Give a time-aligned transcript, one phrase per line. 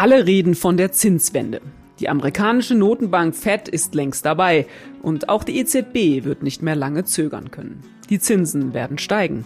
[0.00, 1.60] Alle reden von der Zinswende.
[1.98, 4.66] Die amerikanische Notenbank Fed ist längst dabei
[5.02, 7.82] und auch die EZB wird nicht mehr lange zögern können.
[8.08, 9.44] Die Zinsen werden steigen.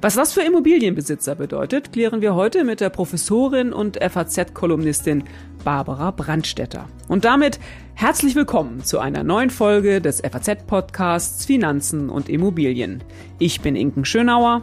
[0.00, 5.24] Was das für Immobilienbesitzer bedeutet, klären wir heute mit der Professorin und FAZ-Kolumnistin
[5.64, 6.88] Barbara Brandstetter.
[7.06, 7.60] Und damit
[7.94, 13.04] herzlich willkommen zu einer neuen Folge des FAZ-Podcasts Finanzen und Immobilien.
[13.38, 14.62] Ich bin Inken Schönauer.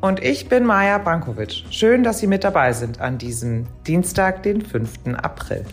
[0.00, 1.64] Und ich bin Maja Brankovic.
[1.70, 5.14] Schön, dass Sie mit dabei sind an diesem Dienstag, den 5.
[5.16, 5.64] April.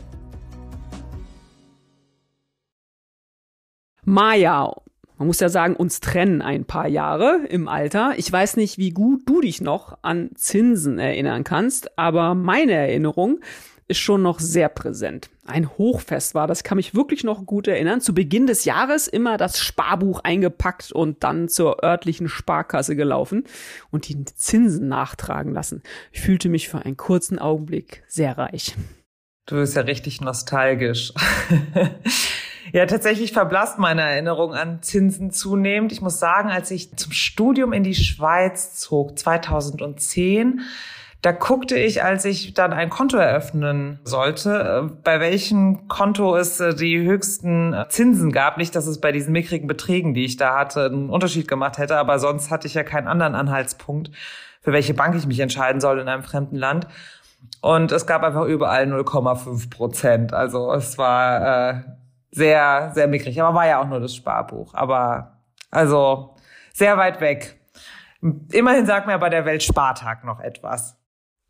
[4.03, 4.73] Maja,
[5.19, 8.13] man muss ja sagen, uns trennen ein paar Jahre im Alter.
[8.17, 13.41] Ich weiß nicht, wie gut du dich noch an Zinsen erinnern kannst, aber meine Erinnerung
[13.87, 15.29] ist schon noch sehr präsent.
[15.45, 18.01] Ein Hochfest war, das kann mich wirklich noch gut erinnern.
[18.01, 23.43] Zu Beginn des Jahres immer das Sparbuch eingepackt und dann zur örtlichen Sparkasse gelaufen
[23.91, 25.83] und die Zinsen nachtragen lassen.
[26.11, 28.75] Ich fühlte mich für einen kurzen Augenblick sehr reich.
[29.45, 31.13] Du bist ja richtig nostalgisch.
[32.73, 35.91] Ja, tatsächlich verblasst meine Erinnerung an Zinsen zunehmend.
[35.91, 40.61] Ich muss sagen, als ich zum Studium in die Schweiz zog, 2010,
[41.21, 46.59] da guckte ich, als ich dann ein Konto eröffnen sollte, äh, bei welchem Konto es
[46.59, 48.57] äh, die höchsten äh, Zinsen gab.
[48.57, 51.97] Nicht, dass es bei diesen mickrigen Beträgen, die ich da hatte, einen Unterschied gemacht hätte,
[51.97, 54.11] aber sonst hatte ich ja keinen anderen Anhaltspunkt,
[54.61, 56.87] für welche Bank ich mich entscheiden soll in einem fremden Land.
[57.61, 60.33] Und es gab einfach überall 0,5 Prozent.
[60.33, 61.81] Also es war äh,
[62.31, 63.41] sehr, sehr mickrig.
[63.41, 64.73] Aber war ja auch nur das Sparbuch.
[64.73, 65.39] Aber
[65.71, 66.35] also
[66.73, 67.59] sehr weit weg.
[68.51, 70.97] Immerhin sagt mir aber der Weltspartag noch etwas.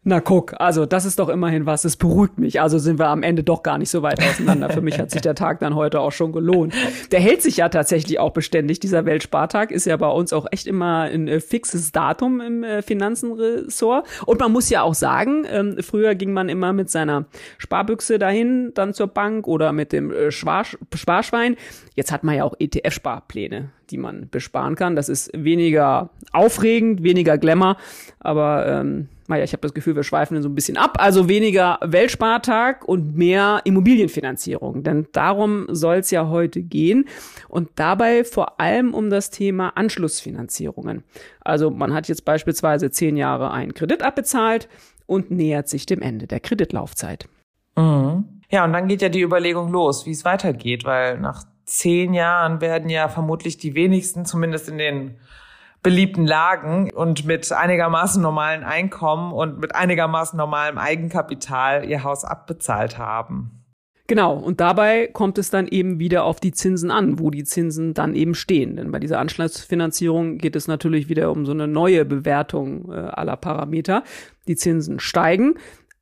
[0.08, 2.62] Na guck, also das ist doch immerhin was, es beruhigt mich.
[2.62, 4.70] Also sind wir am Ende doch gar nicht so weit auseinander.
[4.70, 6.76] Für mich hat sich der Tag dann heute auch schon gelohnt.
[7.12, 8.80] Der hält sich ja tatsächlich auch beständig.
[8.80, 12.84] Dieser Weltspartag ist ja bei uns auch echt immer ein äh, fixes Datum im äh,
[12.84, 14.08] Finanzenressort.
[14.28, 17.26] Und man muss ja auch sagen, ähm, früher ging man immer mit seiner
[17.58, 21.56] Sparbüchse dahin, dann zur Bank oder mit dem äh, Sparschwein.
[21.96, 24.96] Jetzt hat man ja auch ETF-Sparpläne die man besparen kann.
[24.96, 27.78] Das ist weniger aufregend, weniger Glamour,
[28.20, 30.98] aber ähm, naja, ich habe das Gefühl, wir schweifen so ein bisschen ab.
[31.00, 34.84] Also weniger Weltspartag und mehr Immobilienfinanzierung.
[34.84, 37.06] Denn darum soll es ja heute gehen.
[37.50, 41.04] Und dabei vor allem um das Thema Anschlussfinanzierungen.
[41.42, 44.70] Also man hat jetzt beispielsweise zehn Jahre einen Kredit abbezahlt
[45.08, 47.28] und nähert sich dem Ende der Kreditlaufzeit.
[47.76, 48.26] Mhm.
[48.52, 52.62] Ja, und dann geht ja die Überlegung los, wie es weitergeht, weil nach zehn Jahren
[52.62, 55.16] werden ja vermutlich die wenigsten, zumindest in den
[55.86, 62.98] beliebten Lagen und mit einigermaßen normalen Einkommen und mit einigermaßen normalem Eigenkapital ihr Haus abbezahlt
[62.98, 63.64] haben.
[64.08, 67.94] Genau, und dabei kommt es dann eben wieder auf die Zinsen an, wo die Zinsen
[67.94, 68.78] dann eben stehen.
[68.78, 73.38] Denn bei dieser Anschlussfinanzierung geht es natürlich wieder um so eine neue Bewertung äh, aller
[73.38, 74.04] Parameter.
[74.48, 75.54] Die Zinsen steigen.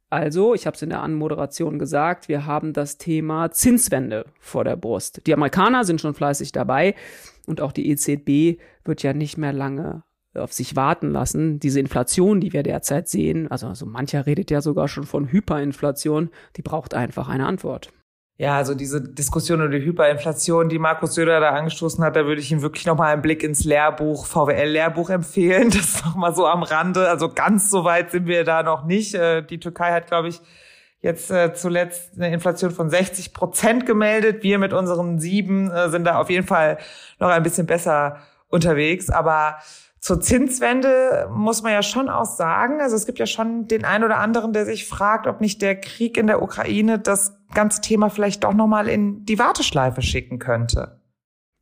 [0.10, 4.78] Also, ich habe es in der Anmoderation gesagt, wir haben das Thema Zinswende vor der
[4.78, 5.28] Brust.
[5.28, 6.96] Die Amerikaner sind schon fleißig dabei.
[7.48, 10.04] Und auch die EZB wird ja nicht mehr lange
[10.36, 11.60] auf sich warten lassen.
[11.60, 16.30] Diese Inflation, die wir derzeit sehen, also, also mancher redet ja sogar schon von Hyperinflation,
[16.56, 17.92] die braucht einfach eine Antwort.
[18.38, 22.42] Ja, also diese Diskussion über die Hyperinflation, die Markus Söder da angestoßen hat, da würde
[22.42, 25.70] ich ihm wirklich nochmal einen Blick ins Lehrbuch, VWL-Lehrbuch empfehlen.
[25.74, 27.08] Das nochmal so am Rande.
[27.10, 29.14] Also ganz so weit sind wir da noch nicht.
[29.14, 30.42] Äh, die Türkei hat, glaube ich,
[31.04, 34.42] jetzt äh, zuletzt eine Inflation von 60 Prozent gemeldet.
[34.42, 36.80] Wir mit unseren sieben äh, sind da auf jeden Fall
[37.20, 39.10] noch ein bisschen besser unterwegs.
[39.10, 39.58] Aber
[40.00, 44.06] zur Zinswende muss man ja schon auch sagen, also es gibt ja schon den einen
[44.06, 48.10] oder anderen, der sich fragt, ob nicht der Krieg in der Ukraine das ganze Thema
[48.10, 51.02] vielleicht doch nochmal in die Warteschleife schicken könnte.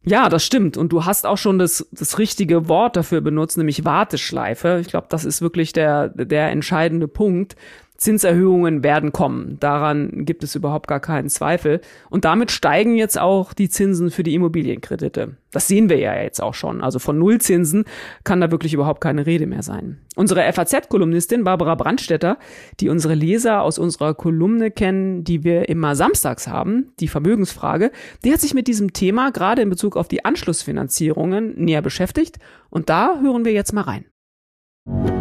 [0.04, 0.78] Ja, das stimmt.
[0.78, 4.80] Und du hast auch schon das, das richtige Wort dafür benutzt, nämlich Warteschleife.
[4.82, 7.56] Ich glaube, das ist wirklich der, der entscheidende Punkt.
[8.02, 9.58] Zinserhöhungen werden kommen.
[9.60, 11.82] Daran gibt es überhaupt gar keinen Zweifel.
[12.10, 15.38] Und damit steigen jetzt auch die Zinsen für die Immobilienkredite.
[15.52, 16.82] Das sehen wir ja jetzt auch schon.
[16.82, 17.86] Also von Nullzinsen
[18.24, 20.00] kann da wirklich überhaupt keine Rede mehr sein.
[20.16, 22.40] Unsere FAZ-Kolumnistin Barbara Brandstetter,
[22.80, 27.92] die unsere Leser aus unserer Kolumne kennen, die wir immer samstags haben, die Vermögensfrage,
[28.26, 32.40] die hat sich mit diesem Thema gerade in Bezug auf die Anschlussfinanzierungen näher beschäftigt.
[32.72, 35.21] Und da hören wir jetzt mal rein.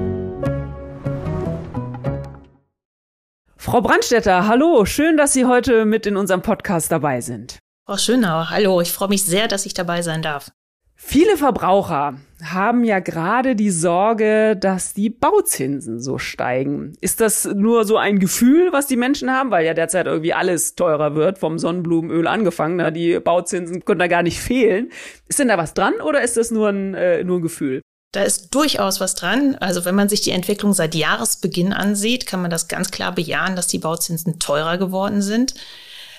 [3.63, 7.59] Frau Brandstetter, hallo, schön, dass Sie heute mit in unserem Podcast dabei sind.
[7.85, 10.51] Frau Schönauer, hallo, ich freue mich sehr, dass ich dabei sein darf.
[10.97, 16.95] Viele Verbraucher haben ja gerade die Sorge, dass die Bauzinsen so steigen.
[17.03, 20.75] Ist das nur so ein Gefühl, was die Menschen haben, weil ja derzeit irgendwie alles
[20.75, 24.89] teurer wird, vom Sonnenblumenöl angefangen, na, die Bauzinsen können da gar nicht fehlen.
[25.29, 27.83] Ist denn da was dran oder ist das nur ein, äh, nur ein Gefühl?
[28.13, 29.55] Da ist durchaus was dran.
[29.57, 33.55] Also wenn man sich die Entwicklung seit Jahresbeginn ansieht, kann man das ganz klar bejahen,
[33.55, 35.55] dass die Bauzinsen teurer geworden sind.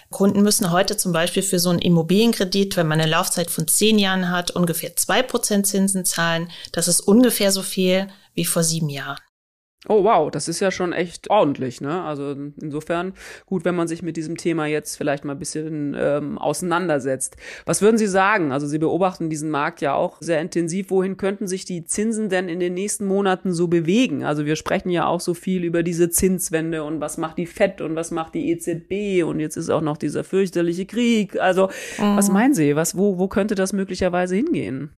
[0.10, 3.98] Kunden müssen heute zum Beispiel für so einen Immobilienkredit, wenn man eine Laufzeit von zehn
[3.98, 6.50] Jahren hat, ungefähr zwei Prozent Zinsen zahlen.
[6.74, 9.20] Das ist ungefähr so viel wie vor sieben Jahren.
[9.88, 12.04] Oh wow, das ist ja schon echt ordentlich, ne?
[12.04, 13.14] Also insofern
[13.48, 17.36] gut, wenn man sich mit diesem Thema jetzt vielleicht mal ein bisschen ähm, auseinandersetzt.
[17.66, 18.52] Was würden Sie sagen?
[18.52, 20.92] Also Sie beobachten diesen Markt ja auch sehr intensiv.
[20.92, 24.24] Wohin könnten sich die Zinsen denn in den nächsten Monaten so bewegen?
[24.24, 27.82] Also wir sprechen ja auch so viel über diese Zinswende und was macht die FED
[27.82, 31.40] und was macht die EZB und jetzt ist auch noch dieser fürchterliche Krieg.
[31.40, 32.18] Also mhm.
[32.18, 32.76] was meinen Sie?
[32.76, 34.92] Was wo wo könnte das möglicherweise hingehen?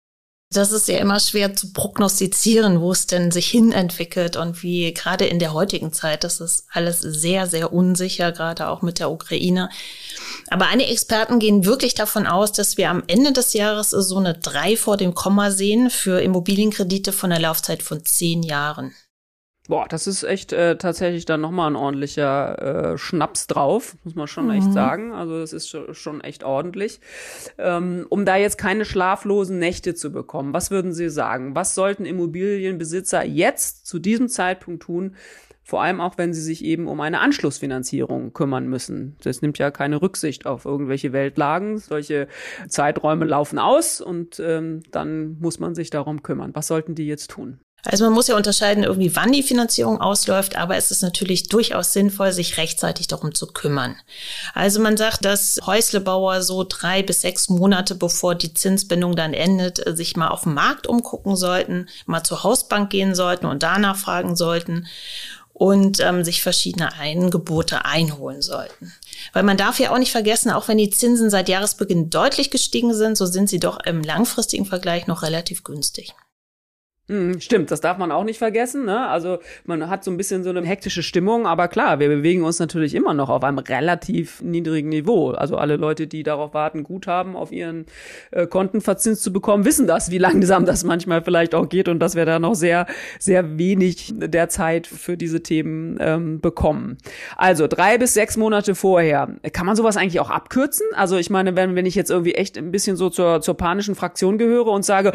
[0.53, 4.93] Das ist ja immer schwer zu prognostizieren, wo es denn sich hin entwickelt und wie
[4.93, 9.11] gerade in der heutigen Zeit, das ist alles sehr, sehr unsicher, gerade auch mit der
[9.11, 9.71] Ukraine.
[10.49, 14.35] Aber einige Experten gehen wirklich davon aus, dass wir am Ende des Jahres so eine
[14.35, 18.93] drei vor dem Komma sehen für Immobilienkredite von einer Laufzeit von zehn Jahren.
[19.69, 24.27] Boah, das ist echt äh, tatsächlich dann nochmal ein ordentlicher äh, Schnaps drauf, muss man
[24.27, 24.53] schon mhm.
[24.53, 25.13] echt sagen.
[25.13, 26.99] Also das ist schon echt ordentlich.
[27.59, 31.55] Ähm, um da jetzt keine schlaflosen Nächte zu bekommen, was würden Sie sagen?
[31.55, 35.15] Was sollten Immobilienbesitzer jetzt zu diesem Zeitpunkt tun,
[35.65, 39.17] vor allem auch, wenn sie sich eben um eine Anschlussfinanzierung kümmern müssen.
[39.23, 41.79] Das nimmt ja keine Rücksicht auf irgendwelche Weltlagen.
[41.79, 42.27] Solche
[42.69, 46.51] Zeiträume laufen aus und ähm, dann muss man sich darum kümmern.
[46.55, 47.61] Was sollten die jetzt tun?
[47.85, 51.93] Also man muss ja unterscheiden, irgendwie wann die Finanzierung ausläuft, aber es ist natürlich durchaus
[51.93, 53.97] sinnvoll, sich rechtzeitig darum zu kümmern.
[54.55, 59.83] Also man sagt, dass Häuslebauer so drei bis sechs Monate bevor die Zinsbindung dann endet,
[59.97, 64.37] sich mal auf dem Markt umgucken sollten, mal zur Hausbank gehen sollten und danach fragen
[64.37, 64.87] sollten
[65.53, 68.93] und ähm, sich verschiedene Angebote einholen sollten.
[69.33, 72.95] Weil man darf ja auch nicht vergessen, auch wenn die Zinsen seit Jahresbeginn deutlich gestiegen
[72.95, 76.15] sind, so sind sie doch im langfristigen Vergleich noch relativ günstig.
[77.13, 78.87] Mhm, stimmt, das darf man auch nicht vergessen.
[78.87, 79.07] Ne?
[79.07, 82.59] Also man hat so ein bisschen so eine hektische Stimmung, aber klar, wir bewegen uns
[82.59, 85.33] natürlich immer noch auf einem relativ niedrigen Niveau.
[85.33, 87.85] Also alle Leute, die darauf warten, Guthaben auf ihren
[88.31, 92.15] äh, Konten zu bekommen, wissen das, wie langsam das manchmal vielleicht auch geht und dass
[92.15, 92.87] wir da noch sehr,
[93.19, 96.97] sehr wenig der Zeit für diese Themen ähm, bekommen.
[97.37, 99.29] Also drei bis sechs Monate vorher.
[99.53, 100.87] Kann man sowas eigentlich auch abkürzen?
[100.95, 103.95] Also ich meine, wenn, wenn ich jetzt irgendwie echt ein bisschen so zur, zur panischen
[103.95, 105.13] Fraktion gehöre und sage,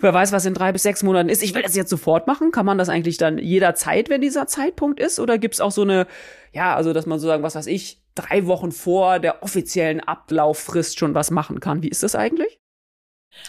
[0.00, 2.52] wer weiß, was in drei bis sechs Monaten ist, ich will das jetzt sofort machen?
[2.52, 5.18] Kann man das eigentlich dann jederzeit, wenn dieser Zeitpunkt ist?
[5.20, 6.06] Oder gibt's auch so eine,
[6.52, 10.98] ja, also dass man so sagen, was weiß ich, drei Wochen vor der offiziellen Ablauffrist
[10.98, 11.82] schon was machen kann?
[11.82, 12.60] Wie ist das eigentlich?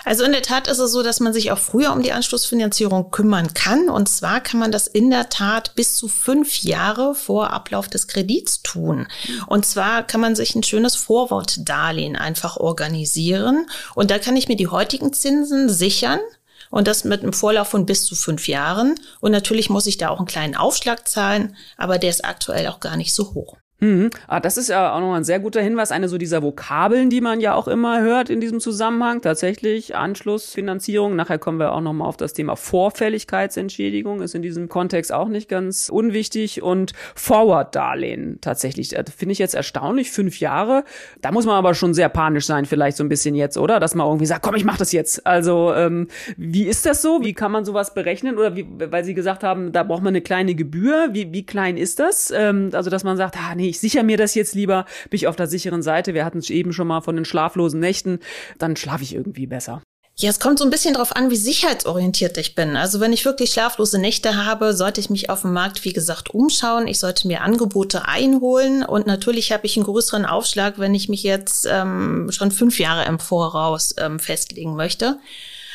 [0.03, 3.11] Also in der Tat ist es so, dass man sich auch früher um die Anschlussfinanzierung
[3.11, 3.89] kümmern kann.
[3.89, 8.07] Und zwar kann man das in der Tat bis zu fünf Jahre vor Ablauf des
[8.07, 9.07] Kredits tun.
[9.47, 13.67] Und zwar kann man sich ein schönes Vorwortdarlehen einfach organisieren.
[13.93, 16.19] Und da kann ich mir die heutigen Zinsen sichern
[16.69, 18.95] und das mit einem Vorlauf von bis zu fünf Jahren.
[19.19, 22.79] Und natürlich muss ich da auch einen kleinen Aufschlag zahlen, aber der ist aktuell auch
[22.79, 23.57] gar nicht so hoch.
[23.81, 24.09] Mhm.
[24.27, 25.91] Ah, das ist ja auch nochmal ein sehr guter Hinweis.
[25.91, 29.21] Eine so dieser Vokabeln, die man ja auch immer hört in diesem Zusammenhang.
[29.21, 31.15] Tatsächlich Anschlussfinanzierung.
[31.15, 34.21] Nachher kommen wir auch nochmal auf das Thema Vorfälligkeitsentschädigung.
[34.21, 36.63] Ist in diesem Kontext auch nicht ganz unwichtig.
[36.63, 38.89] Und Forward-Darlehen tatsächlich.
[38.89, 40.09] Das finde ich jetzt erstaunlich.
[40.09, 40.85] Fünf Jahre.
[41.21, 43.81] Da muss man aber schon sehr panisch sein, vielleicht so ein bisschen jetzt, oder?
[43.81, 45.27] Dass man irgendwie sagt, komm, ich mach das jetzt.
[45.27, 46.07] Also, ähm,
[46.37, 47.23] wie ist das so?
[47.23, 48.37] Wie kann man sowas berechnen?
[48.37, 51.09] Oder wie, weil Sie gesagt haben, da braucht man eine kleine Gebühr.
[51.11, 52.31] Wie, wie klein ist das?
[52.31, 55.17] Ähm, also, dass man sagt, ah, nee, nee, ich sichere mir das jetzt lieber, bin
[55.17, 56.13] ich auf der sicheren Seite.
[56.13, 58.19] Wir hatten es eben schon mal von den schlaflosen Nächten,
[58.59, 59.81] dann schlafe ich irgendwie besser.
[60.17, 62.77] Ja, es kommt so ein bisschen darauf an, wie sicherheitsorientiert ich bin.
[62.77, 66.33] Also wenn ich wirklich schlaflose Nächte habe, sollte ich mich auf dem Markt, wie gesagt,
[66.33, 66.87] umschauen.
[66.87, 71.23] Ich sollte mir Angebote einholen und natürlich habe ich einen größeren Aufschlag, wenn ich mich
[71.23, 75.19] jetzt ähm, schon fünf Jahre im Voraus ähm, festlegen möchte.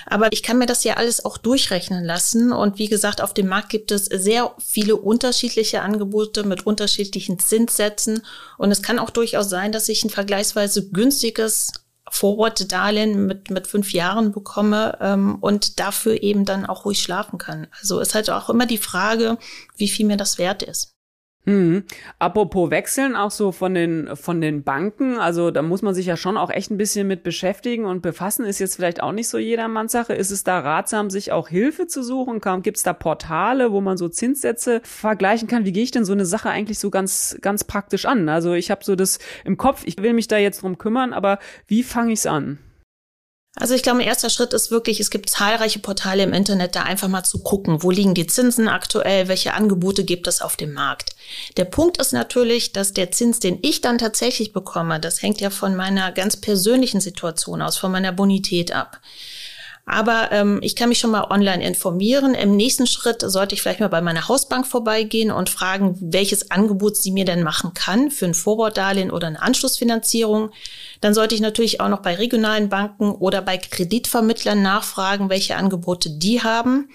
[0.07, 2.52] Aber ich kann mir das ja alles auch durchrechnen lassen.
[2.52, 8.23] Und wie gesagt, auf dem Markt gibt es sehr viele unterschiedliche Angebote mit unterschiedlichen Zinssätzen.
[8.59, 11.73] Und es kann auch durchaus sein, dass ich ein vergleichsweise günstiges
[12.11, 17.69] Forward-Darlehen mit, mit fünf Jahren bekomme ähm, und dafür eben dann auch ruhig schlafen kann.
[17.80, 19.38] Also es ist halt auch immer die Frage,
[19.76, 20.92] wie viel mir das wert ist.
[21.50, 21.83] Hm.
[22.21, 26.16] Apropos Wechseln, auch so von den, von den Banken, also da muss man sich ja
[26.16, 29.37] schon auch echt ein bisschen mit beschäftigen und befassen, ist jetzt vielleicht auch nicht so
[29.37, 30.14] jedermanns Sache.
[30.14, 32.40] Ist es da ratsam, sich auch Hilfe zu suchen?
[32.62, 35.64] Gibt es da Portale, wo man so Zinssätze vergleichen kann?
[35.64, 38.28] Wie gehe ich denn so eine Sache eigentlich so ganz, ganz praktisch an?
[38.28, 41.40] Also ich habe so das im Kopf, ich will mich da jetzt drum kümmern, aber
[41.66, 42.59] wie fange ich es an?
[43.57, 46.85] Also ich glaube, ein erster Schritt ist wirklich, es gibt zahlreiche Portale im Internet, da
[46.85, 50.73] einfach mal zu gucken, wo liegen die Zinsen aktuell, welche Angebote gibt es auf dem
[50.73, 51.16] Markt.
[51.57, 55.50] Der Punkt ist natürlich, dass der Zins, den ich dann tatsächlich bekomme, das hängt ja
[55.50, 59.00] von meiner ganz persönlichen Situation aus, von meiner Bonität ab.
[59.90, 62.35] Aber ähm, ich kann mich schon mal online informieren.
[62.35, 66.97] Im nächsten Schritt sollte ich vielleicht mal bei meiner Hausbank vorbeigehen und fragen, welches Angebot
[66.97, 70.50] sie mir denn machen kann für ein Vorwortdarlehen oder eine Anschlussfinanzierung.
[71.00, 76.11] Dann sollte ich natürlich auch noch bei regionalen Banken oder bei Kreditvermittlern nachfragen, welche Angebote
[76.11, 76.90] die haben.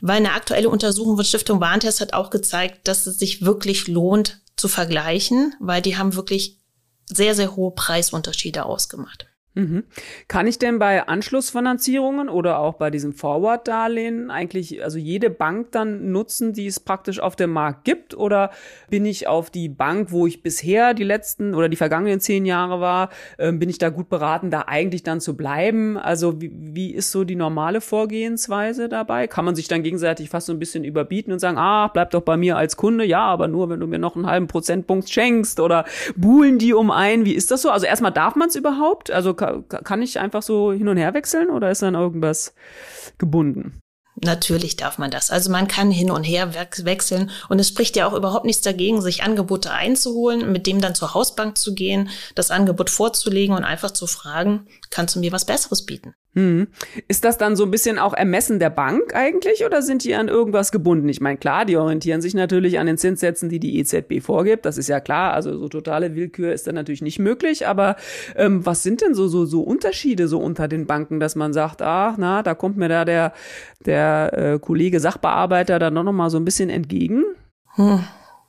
[0.00, 4.40] Weil eine aktuelle Untersuchung von Stiftung Warentest hat auch gezeigt, dass es sich wirklich lohnt
[4.56, 6.58] zu vergleichen, weil die haben wirklich
[7.06, 9.26] sehr, sehr hohe Preisunterschiede ausgemacht.
[9.56, 9.84] Mhm.
[10.28, 16.12] Kann ich denn bei Anschlussfinanzierungen oder auch bei diesem Forward-Darlehen eigentlich also jede Bank dann
[16.12, 18.14] nutzen, die es praktisch auf dem Markt gibt?
[18.14, 18.50] Oder
[18.90, 22.82] bin ich auf die Bank, wo ich bisher die letzten oder die vergangenen zehn Jahre
[22.82, 23.08] war,
[23.38, 25.96] äh, bin ich da gut beraten, da eigentlich dann zu bleiben?
[25.96, 29.26] Also wie, wie ist so die normale Vorgehensweise dabei?
[29.26, 32.22] Kann man sich dann gegenseitig fast so ein bisschen überbieten und sagen, ah, bleib doch
[32.22, 35.60] bei mir als Kunde, ja, aber nur, wenn du mir noch einen halben Prozentpunkt schenkst
[35.60, 37.24] oder buhlen die um ein?
[37.24, 37.70] Wie ist das so?
[37.70, 39.10] Also erstmal darf man es überhaupt?
[39.10, 39.34] Also
[40.02, 42.54] ich einfach so hin und her wechseln oder ist dann irgendwas
[43.18, 43.80] gebunden?
[44.18, 45.30] Natürlich darf man das.
[45.30, 49.02] Also man kann hin und her wechseln und es spricht ja auch überhaupt nichts dagegen,
[49.02, 53.90] sich Angebote einzuholen, mit dem dann zur Hausbank zu gehen, das Angebot vorzulegen und einfach
[53.90, 56.14] zu fragen, kannst du mir was Besseres bieten?
[56.36, 56.66] Hm.
[57.08, 60.28] Ist das dann so ein bisschen auch Ermessen der Bank eigentlich oder sind die an
[60.28, 61.08] irgendwas gebunden?
[61.08, 64.66] Ich meine, klar, die orientieren sich natürlich an den Zinssätzen, die die EZB vorgibt.
[64.66, 65.32] Das ist ja klar.
[65.32, 67.66] Also so totale Willkür ist dann natürlich nicht möglich.
[67.66, 67.96] Aber
[68.34, 71.80] ähm, was sind denn so so so Unterschiede so unter den Banken, dass man sagt,
[71.80, 73.32] ach, na, da kommt mir da der
[73.86, 77.24] der äh, Kollege Sachbearbeiter dann noch mal so ein bisschen entgegen?
[77.76, 78.04] Hm.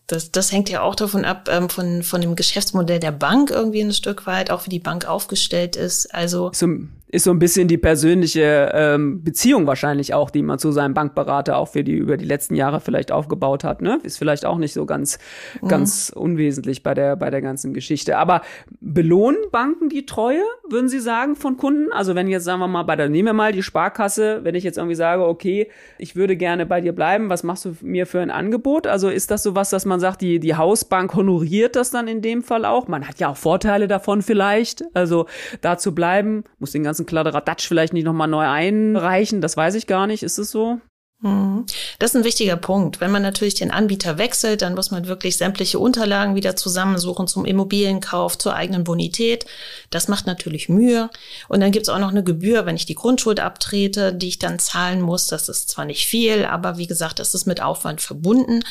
[0.08, 3.82] Das, das hängt ja auch davon ab, ähm, von, von dem Geschäftsmodell der Bank irgendwie
[3.82, 6.14] ein Stück weit, auch wie die Bank aufgestellt ist.
[6.14, 6.68] Also so,
[7.10, 11.58] ist so ein bisschen die persönliche ähm, Beziehung wahrscheinlich auch, die man zu seinem Bankberater
[11.58, 13.82] auch für die über die letzten Jahre vielleicht aufgebaut hat.
[13.82, 14.00] Ne?
[14.04, 15.18] Ist vielleicht auch nicht so ganz
[15.62, 15.70] mhm.
[15.70, 18.18] ganz unwesentlich bei der bei der ganzen Geschichte.
[18.18, 18.42] Aber
[18.82, 21.94] belohnen Banken die Treue, würden Sie sagen, von Kunden?
[21.94, 24.66] Also wenn jetzt sagen wir mal bei der nehmen wir mal die Sparkasse, wenn ich
[24.66, 28.20] jetzt irgendwie sage, okay, ich würde gerne bei dir bleiben, was machst du mir für
[28.20, 28.86] ein Angebot?
[28.86, 32.22] Also ist das so was, dass man sagt, die die Hausbank honoriert das dann in
[32.22, 32.90] dem Fall auch?
[32.90, 35.26] Man hat ja auch Vorteile davon vielleicht, also
[35.62, 39.42] da zu bleiben, muss den ganzen ganzen Kladderadatsch vielleicht nicht nochmal neu einreichen?
[39.42, 40.24] Das weiß ich gar nicht.
[40.24, 40.82] Ist es so?
[41.20, 41.66] Mhm.
[42.00, 43.00] Das ist ein wichtiger Punkt.
[43.02, 47.46] Wenn man natürlich den Anbieter wechselt, dann muss man wirklich sämtliche Unterlagen wieder zusammensuchen zum
[47.46, 49.46] Immobilienkauf, zur eigenen Bonität.
[49.90, 51.10] Das macht natürlich Mühe.
[51.48, 54.40] Und dann gibt es auch noch eine Gebühr, wenn ich die Grundschuld abtrete, die ich
[54.40, 55.28] dann zahlen muss.
[55.28, 58.64] Das ist zwar nicht viel, aber wie gesagt, das ist mit Aufwand verbunden.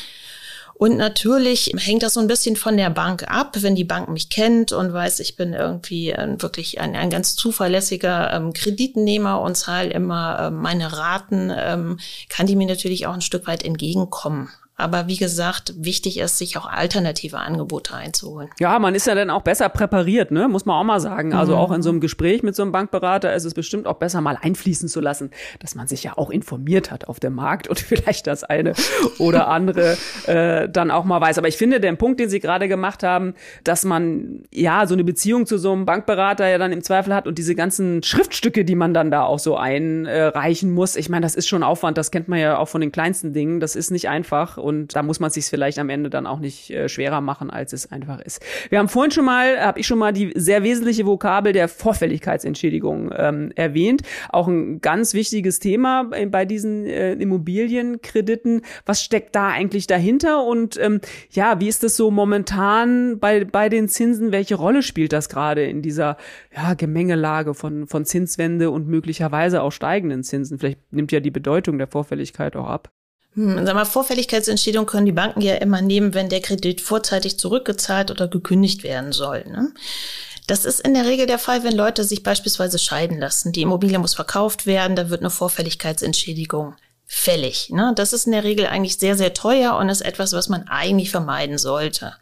[0.77, 3.55] Und natürlich hängt das so ein bisschen von der Bank ab.
[3.61, 7.35] Wenn die Bank mich kennt und weiß, ich bin irgendwie äh, wirklich ein, ein ganz
[7.35, 13.13] zuverlässiger ähm, Kreditnehmer und zahle immer äh, meine Raten, ähm, kann die mir natürlich auch
[13.13, 14.49] ein Stück weit entgegenkommen.
[14.79, 18.49] Aber wie gesagt, wichtig ist, sich auch alternative Angebote einzuholen.
[18.59, 20.47] Ja, man ist ja dann auch besser präpariert, ne?
[20.47, 21.33] muss man auch mal sagen.
[21.33, 21.57] Also mhm.
[21.57, 24.37] auch in so einem Gespräch mit so einem Bankberater ist es bestimmt auch besser, mal
[24.39, 28.27] einfließen zu lassen, dass man sich ja auch informiert hat auf dem Markt und vielleicht
[28.27, 28.73] das eine
[29.17, 31.39] oder andere äh, dann auch mal weiß.
[31.39, 35.03] Aber ich finde den Punkt, den Sie gerade gemacht haben, dass man ja so eine
[35.03, 38.75] Beziehung zu so einem Bankberater ja dann im Zweifel hat und diese ganzen Schriftstücke, die
[38.75, 40.97] man dann da auch so einreichen muss.
[40.97, 43.59] Ich meine, das ist schon Aufwand, das kennt man ja auch von den kleinsten Dingen.
[43.59, 46.69] Das ist nicht einfach und da muss man sich vielleicht am Ende dann auch nicht
[46.69, 48.43] äh, schwerer machen, als es einfach ist.
[48.69, 53.11] Wir haben vorhin schon mal, habe ich schon mal die sehr wesentliche Vokabel der Vorfälligkeitsentschädigung
[53.15, 54.01] ähm, erwähnt.
[54.29, 58.61] Auch ein ganz wichtiges Thema bei, bei diesen äh, Immobilienkrediten.
[58.85, 60.43] Was steckt da eigentlich dahinter?
[60.43, 60.99] Und ähm,
[61.31, 64.33] ja, wie ist das so momentan bei, bei den Zinsen?
[64.33, 66.17] Welche Rolle spielt das gerade in dieser
[66.53, 70.59] ja, Gemengelage von, von Zinswende und möglicherweise auch steigenden Zinsen?
[70.59, 72.91] Vielleicht nimmt ja die Bedeutung der Vorfälligkeit auch ab.
[73.37, 78.09] Hm, sag mal, Vorfälligkeitsentschädigung können die Banken ja immer nehmen, wenn der Kredit vorzeitig zurückgezahlt
[78.09, 79.45] oder gekündigt werden soll.
[79.47, 79.71] Ne?
[80.47, 83.51] Das ist in der Regel der Fall, wenn Leute sich beispielsweise scheiden lassen.
[83.51, 86.73] Die Immobilie muss verkauft werden, da wird eine Vorfälligkeitsentschädigung
[87.05, 87.69] fällig.
[87.69, 87.93] Ne?
[87.95, 91.11] Das ist in der Regel eigentlich sehr, sehr teuer und ist etwas, was man eigentlich
[91.11, 92.15] vermeiden sollte.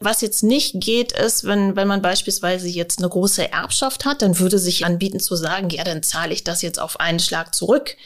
[0.00, 4.38] Was jetzt nicht geht, ist, wenn, wenn man beispielsweise jetzt eine große Erbschaft hat, dann
[4.38, 7.96] würde sich anbieten zu sagen, ja, dann zahle ich das jetzt auf einen Schlag zurück.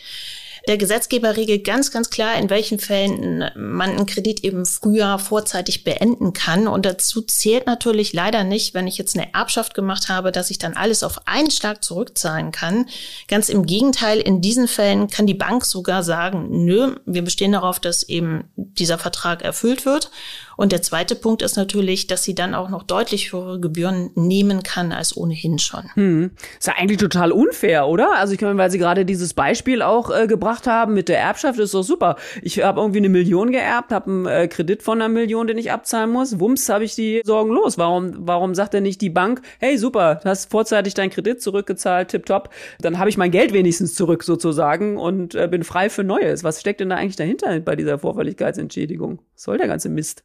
[0.68, 5.82] Der Gesetzgeber regelt ganz, ganz klar, in welchen Fällen man einen Kredit eben früher vorzeitig
[5.82, 6.68] beenden kann.
[6.68, 10.58] Und dazu zählt natürlich leider nicht, wenn ich jetzt eine Erbschaft gemacht habe, dass ich
[10.58, 12.86] dann alles auf einen Schlag zurückzahlen kann.
[13.26, 17.80] Ganz im Gegenteil, in diesen Fällen kann die Bank sogar sagen, nö, wir bestehen darauf,
[17.80, 20.10] dass eben dieser Vertrag erfüllt wird.
[20.56, 24.62] Und der zweite Punkt ist natürlich, dass sie dann auch noch deutlich höhere Gebühren nehmen
[24.62, 25.84] kann als ohnehin schon.
[25.94, 26.30] Hm.
[26.58, 28.16] Ist ja eigentlich total unfair, oder?
[28.16, 31.58] Also ich meine, weil Sie gerade dieses Beispiel auch äh, gebracht haben mit der Erbschaft,
[31.58, 32.16] ist doch super.
[32.42, 35.72] Ich habe irgendwie eine Million geerbt, habe einen äh, Kredit von einer Million, den ich
[35.72, 36.38] abzahlen muss.
[36.40, 37.78] Wumms, habe ich die Sorgen los.
[37.78, 42.08] Warum, warum sagt denn nicht die Bank, hey super, du hast vorzeitig deinen Kredit zurückgezahlt,
[42.08, 46.44] tipptopp, dann habe ich mein Geld wenigstens zurück sozusagen und äh, bin frei für Neues.
[46.44, 49.20] Was steckt denn da eigentlich dahinter bei dieser Vorfälligkeitsentschädigung?
[49.34, 50.24] Was soll der ganze Mist?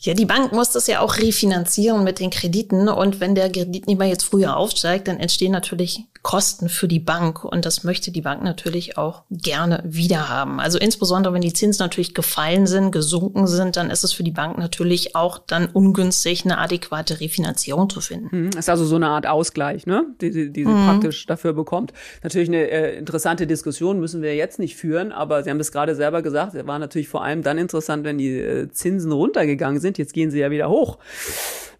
[0.00, 2.88] Ja, die Bank muss das ja auch refinanzieren mit den Krediten.
[2.88, 7.44] Und wenn der Kreditnehmer jetzt früher aufsteigt, dann entstehen natürlich Kosten für die Bank.
[7.44, 10.58] Und das möchte die Bank natürlich auch gerne wieder haben.
[10.58, 14.32] Also insbesondere, wenn die Zinsen natürlich gefallen sind, gesunken sind, dann ist es für die
[14.32, 18.28] Bank natürlich auch dann ungünstig, eine adäquate Refinanzierung zu finden.
[18.36, 20.06] Mhm, ist also so eine Art Ausgleich, ne?
[20.20, 20.86] die, die sie mhm.
[20.86, 21.92] praktisch dafür bekommt.
[22.22, 25.94] Natürlich eine äh, interessante Diskussion müssen wir jetzt nicht führen, aber Sie haben es gerade
[25.94, 29.92] selber gesagt, es war natürlich vor allem dann interessant, wenn die äh, Zinsen runtergegangen sind
[29.92, 30.98] sind, jetzt gehen sie ja wieder hoch.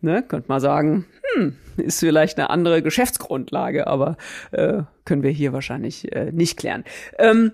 [0.01, 4.17] Ne, könnte man sagen, hm, ist vielleicht eine andere Geschäftsgrundlage, aber
[4.51, 6.85] äh, können wir hier wahrscheinlich äh, nicht klären.
[7.19, 7.53] Ähm,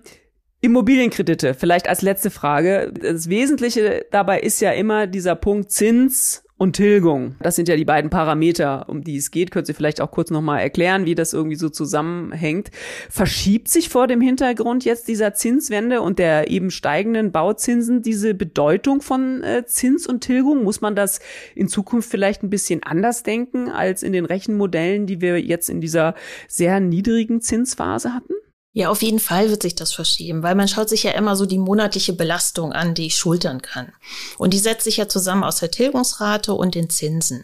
[0.61, 2.93] Immobilienkredite, vielleicht als letzte Frage.
[2.93, 7.37] Das Wesentliche dabei ist ja immer dieser Punkt Zins und Tilgung.
[7.41, 9.53] Das sind ja die beiden Parameter, um die es geht.
[9.53, 12.71] Könnt ihr vielleicht auch kurz nochmal erklären, wie das irgendwie so zusammenhängt.
[13.09, 19.01] Verschiebt sich vor dem Hintergrund jetzt dieser Zinswende und der eben steigenden Bauzinsen diese Bedeutung
[19.01, 20.65] von äh, Zins und Tilgung?
[20.65, 21.21] Muss man das
[21.55, 25.81] in Zukunft vielleicht ein bisschen anders denken als in den Rechenmodellen, die wir jetzt in
[25.81, 26.15] dieser
[26.49, 28.35] sehr niedrigen Zinsphase hatten?
[28.79, 31.47] Ja, auf jeden Fall wird sich das verschieben, weil man schaut sich ja immer so
[31.47, 33.93] die monatliche Belastung an, die ich schultern kann.
[34.39, 37.43] Und die setzt sich ja zusammen aus der Tilgungsrate und den Zinsen.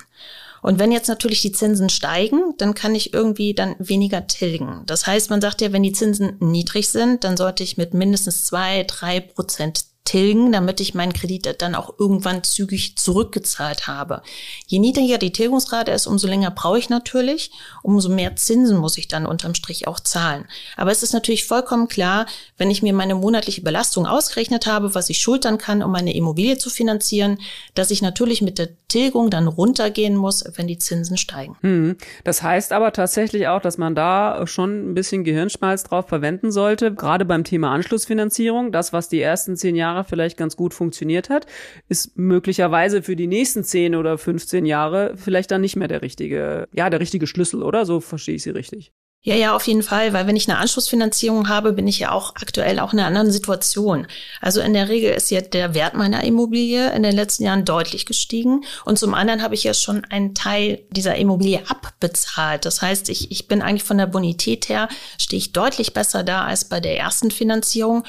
[0.63, 4.85] Und wenn jetzt natürlich die Zinsen steigen, dann kann ich irgendwie dann weniger tilgen.
[4.87, 8.45] Das heißt, man sagt ja, wenn die Zinsen niedrig sind, dann sollte ich mit mindestens
[8.45, 14.23] zwei, drei Prozent tilgen, damit ich meinen Kredit dann auch irgendwann zügig zurückgezahlt habe.
[14.67, 17.51] Je niedriger die Tilgungsrate ist, umso länger brauche ich natürlich,
[17.83, 20.45] umso mehr Zinsen muss ich dann unterm Strich auch zahlen.
[20.77, 22.27] Aber es ist natürlich vollkommen klar,
[22.59, 26.59] wenn ich mir meine monatliche Belastung ausgerechnet habe, was ich schultern kann, um meine Immobilie
[26.59, 27.39] zu finanzieren,
[27.75, 31.57] dass ich natürlich mit der Tilgung dann runtergehen muss, wenn die Zinsen steigen.
[31.63, 31.97] Hm.
[32.25, 36.95] Das heißt aber tatsächlich auch, dass man da schon ein bisschen Gehirnschmalz drauf verwenden sollte,
[36.95, 41.31] gerade beim Thema Anschlussfinanzierung, das, was die ersten zehn Jahre Jahre vielleicht ganz gut funktioniert
[41.31, 41.47] hat,
[41.89, 46.69] ist möglicherweise für die nächsten 10 oder 15 Jahre vielleicht dann nicht mehr der richtige,
[46.73, 47.87] ja, der richtige Schlüssel, oder?
[47.87, 48.93] So verstehe ich sie richtig.
[49.27, 52.35] Ja, ja, auf jeden Fall, weil wenn ich eine Anschlussfinanzierung habe, bin ich ja auch
[52.35, 54.07] aktuell auch in einer anderen Situation.
[54.43, 58.05] Also in der Regel ist ja der Wert meiner Immobilie in den letzten Jahren deutlich
[58.05, 62.67] gestiegen und zum anderen habe ich ja schon einen Teil dieser Immobilie abbezahlt.
[62.67, 66.45] Das heißt, ich, ich bin eigentlich von der Bonität her, stehe ich deutlich besser da
[66.45, 68.05] als bei der ersten Finanzierung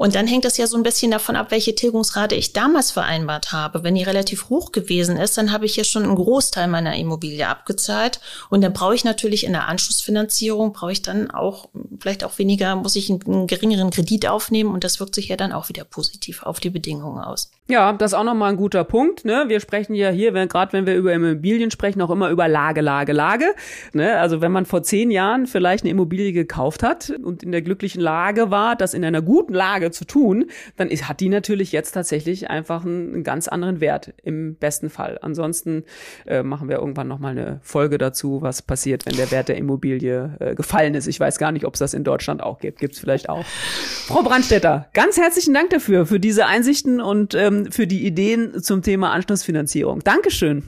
[0.00, 3.52] und dann hängt es ja so ein bisschen davon ab, welche Tilgungsrate ich damals vereinbart
[3.52, 3.84] habe.
[3.84, 7.46] Wenn die relativ hoch gewesen ist, dann habe ich ja schon einen Großteil meiner Immobilie
[7.46, 8.18] abgezahlt.
[8.48, 11.68] Und dann brauche ich natürlich in der Anschlussfinanzierung, brauche ich dann auch
[12.00, 14.72] vielleicht auch weniger, muss ich einen, geringeren Kredit aufnehmen.
[14.72, 17.50] Und das wirkt sich ja dann auch wieder positiv auf die Bedingungen aus.
[17.68, 19.26] Ja, das ist auch nochmal ein guter Punkt.
[19.26, 19.44] Ne?
[19.48, 23.12] Wir sprechen ja hier, gerade wenn wir über Immobilien sprechen, auch immer über Lage, Lage,
[23.12, 23.54] Lage.
[23.92, 24.18] Ne?
[24.18, 28.00] Also wenn man vor zehn Jahren vielleicht eine Immobilie gekauft hat und in der glücklichen
[28.00, 32.50] Lage war, das in einer guten Lage zu tun, dann hat die natürlich jetzt tatsächlich
[32.50, 35.18] einfach einen, einen ganz anderen Wert im besten Fall.
[35.22, 35.84] Ansonsten
[36.26, 39.56] äh, machen wir irgendwann noch mal eine Folge dazu, was passiert, wenn der Wert der
[39.56, 41.06] Immobilie äh, gefallen ist.
[41.06, 42.78] Ich weiß gar nicht, ob es das in Deutschland auch gibt.
[42.78, 43.44] Gibt es vielleicht auch.
[43.44, 48.82] Frau Brandstetter, ganz herzlichen Dank dafür, für diese Einsichten und ähm, für die Ideen zum
[48.82, 50.00] Thema Anschlussfinanzierung.
[50.00, 50.64] Dankeschön.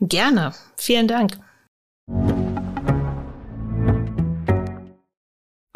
[0.00, 0.52] Gerne.
[0.76, 1.38] Vielen Dank.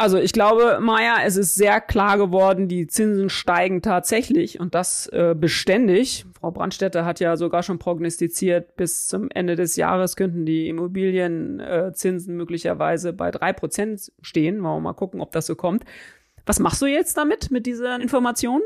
[0.01, 5.09] Also ich glaube, Maya, es ist sehr klar geworden, die Zinsen steigen tatsächlich und das
[5.09, 6.25] äh, beständig.
[6.41, 12.33] Frau Brandstätter hat ja sogar schon prognostiziert, bis zum Ende des Jahres könnten die Immobilienzinsen
[12.33, 14.63] äh, möglicherweise bei drei Prozent stehen.
[14.63, 15.85] Wollen wir mal gucken, ob das so kommt.
[16.47, 18.63] Was machst du jetzt damit, mit dieser Information?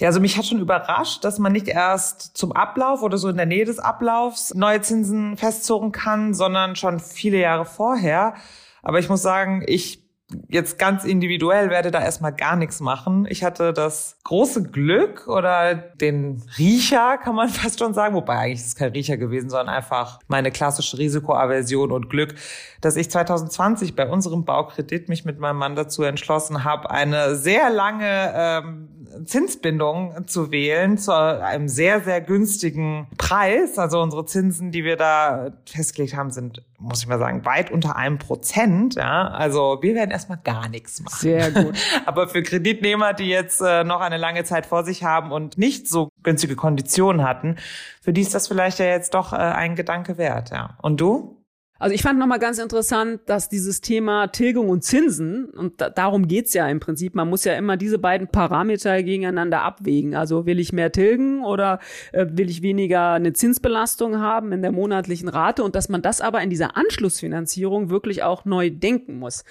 [0.00, 3.36] Ja, also mich hat schon überrascht, dass man nicht erst zum Ablauf oder so in
[3.36, 8.34] der Nähe des Ablaufs neue Zinsen festzurren kann, sondern schon viele Jahre vorher.
[8.82, 10.03] Aber ich muss sagen, ich
[10.48, 13.26] jetzt ganz individuell werde da erstmal gar nichts machen.
[13.28, 18.60] Ich hatte das große Glück oder den Riecher, kann man fast schon sagen, wobei eigentlich
[18.60, 22.34] ist es kein Riecher gewesen, sondern einfach meine klassische Risikoaversion und Glück,
[22.80, 27.70] dass ich 2020 bei unserem Baukredit mich mit meinem Mann dazu entschlossen habe, eine sehr
[27.70, 28.88] lange ähm,
[29.24, 33.78] Zinsbindung zu wählen zu einem sehr, sehr günstigen Preis.
[33.78, 37.96] Also unsere Zinsen, die wir da festgelegt haben, sind, muss ich mal sagen, weit unter
[37.96, 38.94] einem Prozent.
[38.94, 41.18] Ja, also wir werden erstmal gar nichts machen.
[41.18, 41.74] Sehr gut.
[42.06, 45.88] Aber für Kreditnehmer, die jetzt äh, noch eine lange Zeit vor sich haben und nicht
[45.88, 47.56] so günstige Konditionen hatten,
[48.02, 50.50] für die ist das vielleicht ja jetzt doch äh, ein Gedanke wert.
[50.50, 50.76] Ja.
[50.82, 51.43] Und du?
[51.80, 56.28] Also ich fand nochmal ganz interessant, dass dieses Thema Tilgung und Zinsen, und da, darum
[56.28, 60.14] geht's ja im Prinzip, man muss ja immer diese beiden Parameter gegeneinander abwägen.
[60.14, 61.80] Also will ich mehr tilgen oder
[62.12, 66.20] äh, will ich weniger eine Zinsbelastung haben in der monatlichen Rate und dass man das
[66.20, 69.44] aber in dieser Anschlussfinanzierung wirklich auch neu denken muss.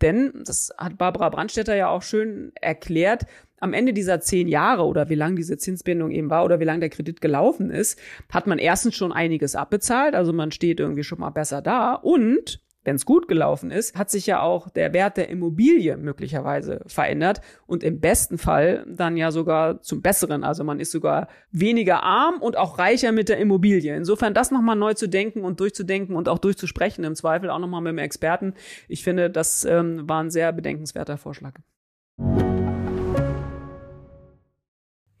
[0.00, 3.24] Denn, das hat Barbara Brandstetter ja auch schön erklärt,
[3.60, 6.80] am Ende dieser zehn Jahre oder wie lang diese Zinsbindung eben war oder wie lang
[6.80, 7.98] der Kredit gelaufen ist,
[8.30, 12.60] hat man erstens schon einiges abbezahlt, also man steht irgendwie schon mal besser da und
[12.88, 17.42] wenn es gut gelaufen ist, hat sich ja auch der Wert der Immobilie möglicherweise verändert
[17.66, 20.42] und im besten Fall dann ja sogar zum Besseren.
[20.42, 23.94] Also man ist sogar weniger arm und auch reicher mit der Immobilie.
[23.94, 27.82] Insofern das nochmal neu zu denken und durchzudenken und auch durchzusprechen, im Zweifel auch nochmal
[27.82, 28.54] mit dem Experten.
[28.88, 31.56] Ich finde, das ähm, war ein sehr bedenkenswerter Vorschlag.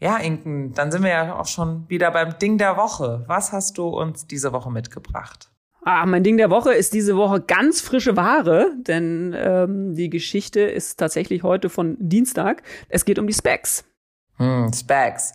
[0.00, 3.24] Ja, Inken, dann sind wir ja auch schon wieder beim Ding der Woche.
[3.26, 5.50] Was hast du uns diese Woche mitgebracht?
[5.82, 10.60] Ah, mein Ding der Woche ist diese Woche ganz frische Ware, denn ähm, die Geschichte
[10.60, 12.62] ist tatsächlich heute von Dienstag.
[12.88, 13.84] Es geht um die Specs.
[14.36, 15.32] Hm, Specs.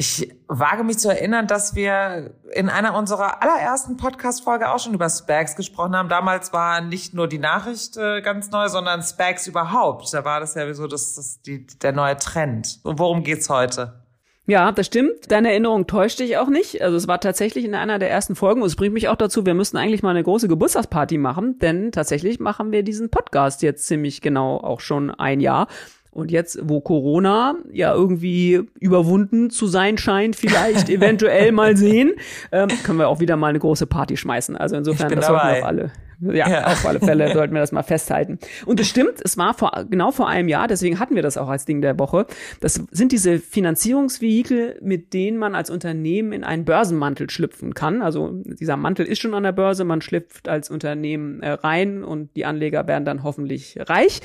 [0.00, 5.10] Ich wage mich zu erinnern, dass wir in einer unserer allerersten Podcast-Folge auch schon über
[5.10, 6.08] Specs gesprochen haben.
[6.08, 10.10] Damals war nicht nur die Nachricht äh, ganz neu, sondern Specs überhaupt.
[10.14, 12.80] Da war das ja so das, das, die, der neue Trend.
[12.82, 14.00] Und worum geht's heute?
[14.46, 15.30] Ja, das stimmt.
[15.30, 16.80] Deine Erinnerung täuscht dich auch nicht.
[16.80, 19.44] Also es war tatsächlich in einer der ersten Folgen und es bringt mich auch dazu,
[19.44, 23.86] wir müssten eigentlich mal eine große Geburtstagsparty machen, denn tatsächlich machen wir diesen Podcast jetzt
[23.86, 25.66] ziemlich genau auch schon ein Jahr.
[26.12, 32.12] Und jetzt, wo Corona ja irgendwie überwunden zu sein scheint, vielleicht eventuell mal sehen,
[32.50, 34.56] ähm, können wir auch wieder mal eine große Party schmeißen.
[34.56, 35.92] Also insofern, das sollten wir auch alle.
[36.20, 38.38] Ja, ja, auf alle Fälle sollten wir das mal festhalten.
[38.66, 41.48] Und es stimmt, es war vor, genau vor einem Jahr, deswegen hatten wir das auch
[41.48, 42.26] als Ding der Woche.
[42.60, 48.02] Das sind diese Finanzierungsvehikel, mit denen man als Unternehmen in einen Börsenmantel schlüpfen kann.
[48.02, 52.36] Also dieser Mantel ist schon an der Börse, man schlüpft als Unternehmen äh, rein und
[52.36, 54.20] die Anleger werden dann hoffentlich reich.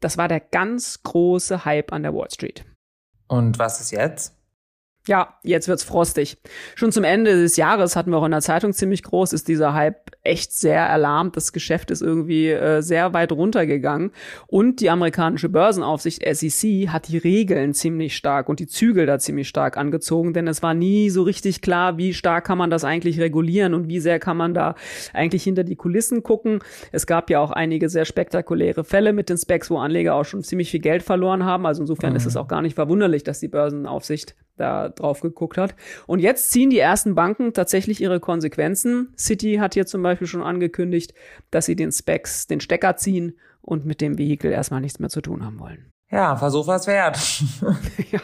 [0.00, 2.64] Das war der ganz große Hype an der Wall Street.
[3.26, 4.37] Und was ist jetzt?
[5.08, 6.36] Ja, jetzt wird's frostig.
[6.74, 9.72] Schon zum Ende des Jahres hatten wir auch in der Zeitung ziemlich groß, ist dieser
[9.72, 11.34] Hype echt sehr erlahmt.
[11.34, 14.10] Das Geschäft ist irgendwie äh, sehr weit runtergegangen.
[14.48, 19.48] Und die amerikanische Börsenaufsicht SEC hat die Regeln ziemlich stark und die Zügel da ziemlich
[19.48, 23.18] stark angezogen, denn es war nie so richtig klar, wie stark kann man das eigentlich
[23.18, 24.74] regulieren und wie sehr kann man da
[25.14, 26.58] eigentlich hinter die Kulissen gucken.
[26.92, 30.42] Es gab ja auch einige sehr spektakuläre Fälle mit den Specs, wo Anleger auch schon
[30.42, 31.64] ziemlich viel Geld verloren haben.
[31.64, 32.16] Also insofern mhm.
[32.16, 35.74] ist es auch gar nicht verwunderlich, dass die Börsenaufsicht da drauf geguckt hat.
[36.06, 39.12] Und jetzt ziehen die ersten Banken tatsächlich ihre Konsequenzen.
[39.16, 41.14] City hat hier zum Beispiel schon angekündigt,
[41.50, 45.20] dass sie den Specs den Stecker ziehen und mit dem Vehikel erstmal nichts mehr zu
[45.20, 45.90] tun haben wollen.
[46.10, 47.18] Ja, Versuch was wert.
[48.10, 48.20] ja.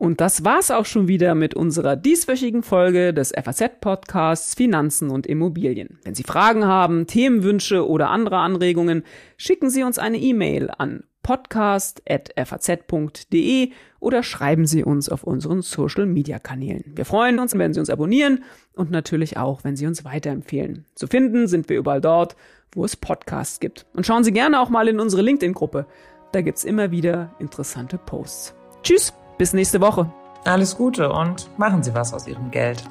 [0.00, 5.98] Und das war's auch schon wieder mit unserer dieswöchigen Folge des FAZ-Podcasts Finanzen und Immobilien.
[6.04, 9.02] Wenn Sie Fragen haben, Themenwünsche oder andere Anregungen,
[9.36, 16.92] schicken Sie uns eine E-Mail an podcast.faz.de oder schreiben Sie uns auf unseren Social-Media-Kanälen.
[16.94, 20.86] Wir freuen uns, wenn Sie uns abonnieren und natürlich auch, wenn Sie uns weiterempfehlen.
[20.94, 22.36] Zu finden sind wir überall dort,
[22.72, 23.86] wo es Podcasts gibt.
[23.94, 25.86] Und schauen Sie gerne auch mal in unsere LinkedIn-Gruppe.
[26.32, 28.54] Da gibt's immer wieder interessante Posts.
[28.82, 30.12] Tschüss, bis nächste Woche.
[30.44, 32.82] Alles Gute und machen Sie was aus Ihrem Geld.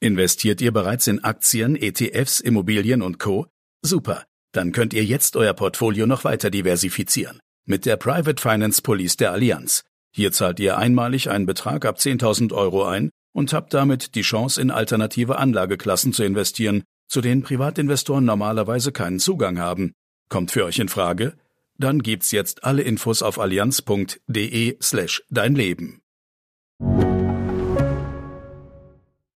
[0.00, 3.46] Investiert ihr bereits in Aktien, ETFs, Immobilien und Co?
[3.82, 4.24] Super.
[4.52, 7.40] Dann könnt ihr jetzt euer Portfolio noch weiter diversifizieren.
[7.66, 9.84] Mit der Private Finance Police der Allianz.
[10.14, 14.60] Hier zahlt ihr einmalig einen Betrag ab 10.000 Euro ein und habt damit die Chance,
[14.60, 19.92] in alternative Anlageklassen zu investieren, zu denen Privatinvestoren normalerweise keinen Zugang haben.
[20.28, 21.34] Kommt für euch in Frage?
[21.78, 26.00] Dann gibt's jetzt alle Infos auf allianz.de slash dein Leben.